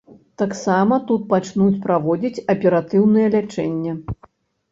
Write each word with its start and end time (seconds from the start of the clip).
Таксама 0.41 0.95
тут 1.09 1.21
пачнуць 1.33 1.81
праводзіць 1.83 2.43
аператыўнае 2.53 3.27
лячэнне. 3.35 3.91